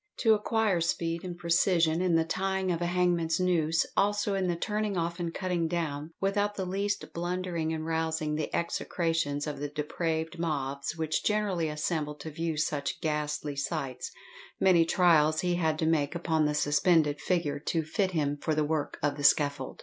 To 0.21 0.33
acquire 0.33 0.81
speed 0.81 1.23
and 1.23 1.37
precision 1.37 2.01
in 2.01 2.15
the 2.15 2.23
tying 2.25 2.71
of 2.71 2.81
a 2.81 2.87
hangman's 2.87 3.39
"noose," 3.39 3.85
also 3.95 4.33
in 4.33 4.47
the 4.47 4.55
"turning 4.55 4.97
off 4.97 5.19
and 5.19 5.31
cutting 5.31 5.67
down" 5.67 6.09
without 6.19 6.55
the 6.55 6.65
least 6.65 7.13
blundering 7.13 7.71
and 7.71 7.85
rousing 7.85 8.33
the 8.33 8.51
execrations 8.51 9.45
of 9.45 9.59
the 9.59 9.67
depraved 9.69 10.39
mobs 10.39 10.95
which 10.97 11.23
generally 11.23 11.69
assemble 11.69 12.15
to 12.15 12.31
view 12.31 12.57
such 12.57 12.99
ghastly 12.99 13.55
sights, 13.55 14.09
many 14.59 14.85
trials 14.85 15.41
he 15.41 15.53
had 15.57 15.77
to 15.77 15.85
make 15.85 16.15
upon 16.15 16.47
the 16.47 16.55
suspended 16.55 17.21
figure 17.21 17.59
to 17.59 17.83
fit 17.83 18.09
him 18.09 18.37
for 18.37 18.55
the 18.55 18.63
work 18.65 18.97
of 19.03 19.17
the 19.17 19.23
scaffold. 19.23 19.79